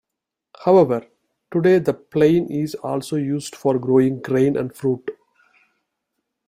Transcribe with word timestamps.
However 0.65 1.05
today 1.53 1.77
the 1.77 1.93
plain 1.93 2.49
is 2.49 2.73
also 2.73 3.17
used 3.17 3.55
for 3.55 3.77
growing 3.77 4.19
grain 4.19 4.57
and 4.57 4.75
fruit. 4.75 5.11